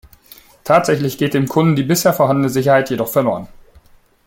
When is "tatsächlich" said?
0.63-1.19